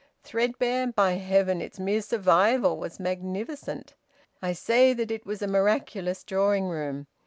[0.23, 0.87] Threadbare?
[0.87, 3.93] By heaven, its mere survival was magnificent!
[4.41, 7.05] I say that it was a miraculous drawing room.